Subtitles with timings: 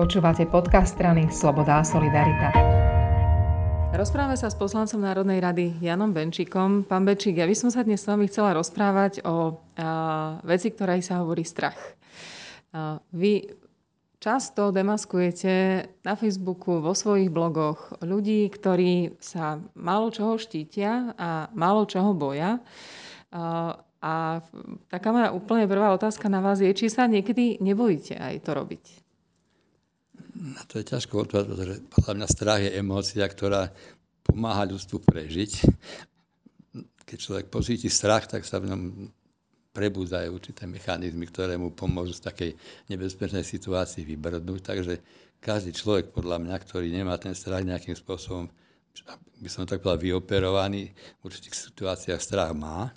[0.00, 2.48] Počúvate podcast strany Sloboda a Solidarita.
[3.92, 6.88] Rozprávame sa s poslancom Národnej rady Janom Benčíkom.
[6.88, 11.04] Pán Benčík, ja by som sa dnes s vami chcela rozprávať o a, veci, ktorej
[11.04, 11.76] sa hovorí strach.
[12.72, 13.44] A, vy
[14.16, 15.52] často demaskujete
[16.00, 22.56] na Facebooku, vo svojich blogoch ľudí, ktorí sa málo čoho štítia a málo čoho boja.
[23.36, 24.40] A, a
[24.88, 29.09] taká moja úplne prvá otázka na vás je, či sa niekedy nebojíte aj to robiť.
[30.30, 33.72] Na to je ťažko odpovedať, pretože podľa mňa strach je emócia, ktorá
[34.22, 35.52] pomáha ľudstvu prežiť.
[37.02, 38.82] Keď človek pocíti strach, tak sa v ňom
[39.74, 42.50] prebúdajú určité mechanizmy, ktoré mu pomôžu z takej
[42.90, 44.60] nebezpečnej situácii vybrdnúť.
[44.62, 44.94] Takže
[45.42, 48.50] každý človek, podľa mňa, ktorý nemá ten strach nejakým spôsobom,
[49.40, 52.90] by som tak povedal, vyoperovaný, v určitých situáciách strach má.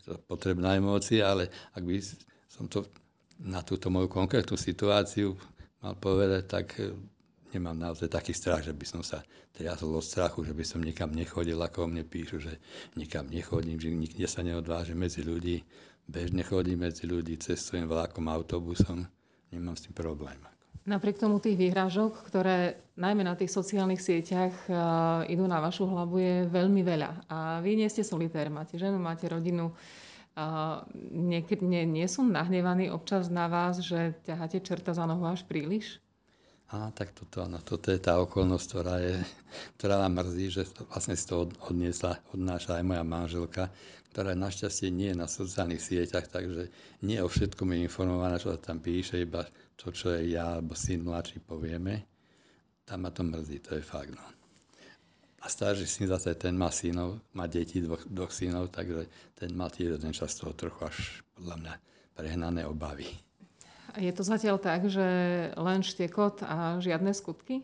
[0.00, 1.96] Je to potrebná emócia, ale ak by
[2.48, 2.88] som to
[3.40, 5.36] na túto moju konkrétnu situáciu
[5.86, 6.90] mal povedať, tak e,
[7.54, 9.22] nemám naozaj taký strach, že by som sa
[9.54, 12.58] triasol od strachu, že by som nikam nechodil, ako o mne píšu, že
[12.98, 15.62] nikam nechodím, že nikde sa neodvážim medzi ľudí.
[16.10, 19.06] Bežne chodím medzi ľudí, cestujem vlákom, autobusom,
[19.54, 20.38] nemám s tým problém.
[20.86, 26.22] Napriek tomu tých výhrážok, ktoré najmä na tých sociálnych sieťach uh, idú na vašu hlavu,
[26.22, 27.26] je veľmi veľa.
[27.26, 29.74] A vy nie ste solitér, máte ženu, máte rodinu.
[31.16, 35.96] Niekedy nie, nie sú nahnevaní občas na vás, že ťaháte čerta za nohu až príliš?
[36.66, 39.16] A tak toto, áno, toto je tá okolnosť, ktorá, je,
[39.78, 43.70] ktorá vám mrzí, že vlastne si to odniesla, odnáša aj moja manželka,
[44.10, 46.68] ktorá našťastie nie je na sociálnych sieťach, takže
[47.06, 49.46] nie o všetkom je informovaná, čo sa tam píše, iba
[49.78, 52.02] to, čo je ja alebo syn mladší povieme.
[52.82, 54.10] Tam ma to mrzí, to je fakt.
[54.10, 54.24] No.
[55.46, 59.06] A starší syn zase, ten má synov, má deti, dvoch, dvoch synov, takže
[59.38, 60.96] ten mal tiež jeden čas toho trochu až
[61.38, 61.74] podľa mňa
[62.18, 63.06] prehnané obavy.
[63.94, 65.06] Je to zatiaľ tak, že
[65.54, 67.62] len štekot a žiadne skutky?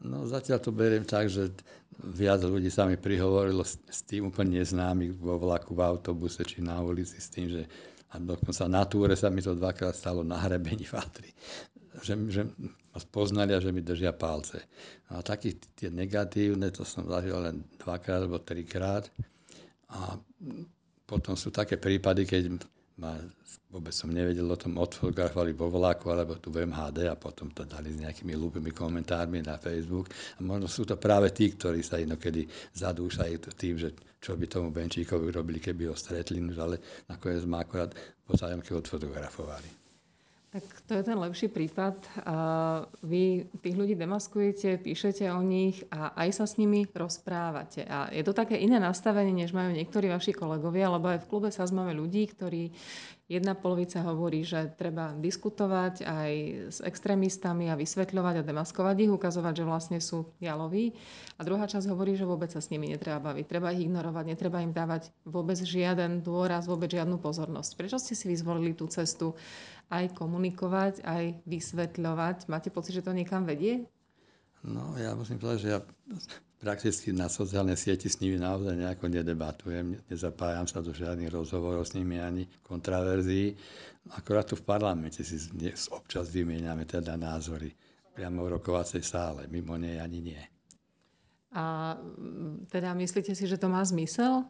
[0.00, 1.52] No zatiaľ to beriem tak, že
[2.00, 6.64] viac ľudí sa mi prihovorilo s, s tým úplne neznámych vo vlaku, v autobuse či
[6.64, 7.62] na ulici s tým, že
[8.08, 11.28] a dokonca na túre sa mi to dvakrát stalo na hrebení v Atri
[12.02, 12.42] že, že
[12.92, 14.64] ma spoznali a že mi držia palce.
[15.12, 19.06] A takých tie negatívne, to som zažil len dvakrát alebo trikrát.
[19.88, 20.20] A
[21.08, 22.60] potom sú také prípady, keď
[23.00, 23.16] ma,
[23.70, 27.64] vôbec som nevedel o tom, odfotografovali vo vlaku alebo tu v MHD a potom to
[27.64, 30.12] dali s nejakými hlúpými komentármi na Facebook.
[30.36, 32.44] A možno sú to práve tí, ktorí sa inokedy
[32.76, 37.94] zadúšajú tým, že čo by tomu Benčíkovi robili, keby ho stretli, ale nakoniec ma akorát
[38.26, 39.87] pozajomky odfotografovali.
[40.48, 42.08] Tak to je ten lepší prípad.
[43.04, 47.84] Vy tých ľudí demaskujete, píšete o nich a aj sa s nimi rozprávate.
[47.84, 51.48] A je to také iné nastavenie, než majú niektorí vaši kolegovia, lebo aj v klube
[51.52, 52.72] sa máme ľudí, ktorí
[53.28, 56.32] jedna polovica hovorí, že treba diskutovať aj
[56.72, 60.96] s extrémistami a vysvetľovať a demaskovať ich, ukazovať, že vlastne sú jaloví.
[61.36, 64.64] A druhá časť hovorí, že vôbec sa s nimi netreba baviť, treba ich ignorovať, netreba
[64.64, 67.76] im dávať vôbec žiaden dôraz, vôbec žiadnu pozornosť.
[67.76, 69.36] Prečo ste si vyzvolili tú cestu
[69.92, 72.48] aj komunikovať, aj vysvetľovať?
[72.48, 73.84] Máte pocit, že to niekam vedie?
[74.64, 75.80] No, ja musím povedať, že ja
[76.58, 81.94] prakticky na sociálnej sieti s nimi naozaj nejako nedebatujem, nezapájam sa do žiadnych rozhovorov s
[81.94, 83.54] nimi ani kontraverzií.
[84.18, 85.38] Akorát tu v parlamente si
[85.94, 87.70] občas vymieňame teda názory
[88.10, 90.42] priamo v rokovacej sále, mimo nej ani nie.
[91.54, 91.96] A
[92.68, 94.44] teda myslíte si, že to má zmysel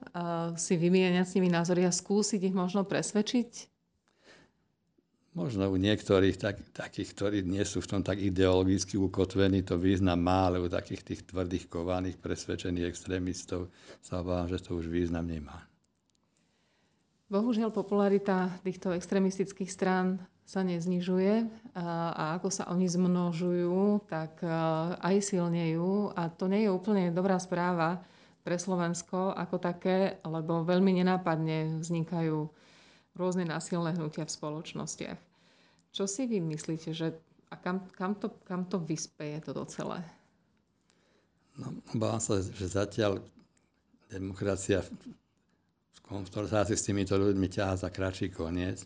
[0.59, 3.78] si vymieňať s nimi názory a skúsiť ich možno presvedčiť?
[5.39, 10.19] Možno u niektorých tak, takých, ktorí nie sú v tom tak ideologicky ukotvení, to význam
[10.19, 13.71] má, ale u takých tých tvrdých, kovaných, presvedčených extrémistov
[14.03, 15.63] sa obávam, že to už význam nemá.
[17.31, 21.47] Bohužiaľ, popularita týchto extrémistických strán sa neznižuje
[21.79, 24.43] a ako sa oni zmnožujú, tak
[24.99, 26.19] aj silnejú.
[26.19, 28.03] A to nie je úplne dobrá správa
[28.43, 32.49] pre Slovensko ako také, lebo veľmi nenápadne vznikajú
[33.19, 35.21] rôzne násilné hnutia v spoločnostiach.
[35.91, 37.13] Čo si vy myslíte, že
[37.49, 40.05] a kam, kam, to, kam to vyspeje toto celé?
[41.59, 43.25] No, obávam sa, že zatiaľ
[44.07, 48.85] demokracia v konfrontácii s týmito ľuďmi ťaha za kratší koniec.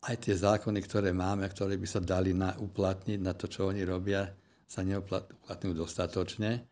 [0.00, 3.84] Aj tie zákony, ktoré máme, ktoré by sa dali na, uplatniť na to, čo oni
[3.84, 4.24] robia,
[4.64, 6.64] sa neuplatňujú dostatočne.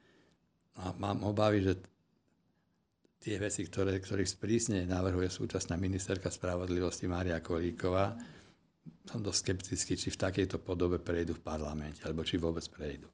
[0.78, 1.74] A mám obavy, že
[3.18, 8.14] tie veci, ktoré, ktorých sprísne navrhuje súčasná ministerka spravodlivosti Mária Kolíková,
[9.08, 13.08] som dosť skeptický, či v takejto podobe prejdú v parlamente, alebo či vôbec prejdú.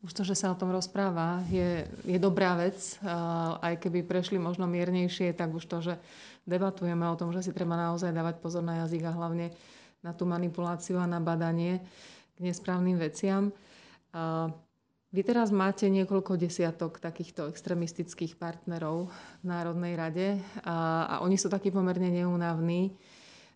[0.00, 2.96] Už to, že sa o tom rozpráva, je, je dobrá vec.
[3.04, 5.94] Aj keby prešli možno miernejšie, tak už to, že
[6.48, 9.52] debatujeme o tom, že si treba naozaj dávať pozor na jazyk a hlavne
[10.00, 11.84] na tú manipuláciu a na badanie.
[12.40, 13.52] nesprávnym veciam.
[15.10, 19.10] Vy teraz máte niekoľko desiatok takýchto extremistických partnerov
[19.42, 22.94] v Národnej rade a, a oni sú takí pomerne neúnavní.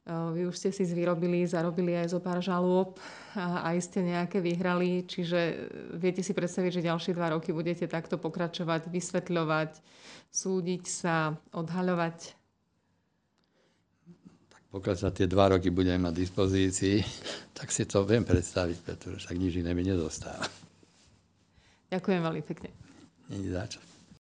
[0.04, 2.98] Vy už ste si zvyrobili, zarobili aj zo pár žalôb
[3.38, 8.18] a aj ste nejaké vyhrali, čiže viete si predstaviť, že ďalšie dva roky budete takto
[8.18, 9.78] pokračovať, vysvetľovať,
[10.34, 12.18] súdiť sa, odhaľovať?
[14.50, 16.98] Tak pokiaľ sa tie dva roky budeme mať dispozícii,
[17.56, 20.63] tak si to viem predstaviť, pretože však nič iné mi nedostáva.
[21.90, 22.68] Ďakujem veľmi pekne.
[23.28, 23.50] Není.